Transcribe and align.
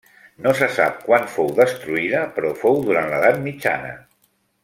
No 0.43 0.51
se 0.59 0.69
sap 0.77 1.03
quan 1.09 1.27
fou 1.33 1.51
destruïda, 1.59 2.23
però 2.39 2.53
fou 2.63 2.81
durant 2.89 3.13
l'edat 3.13 3.39
mitjana. 3.47 3.93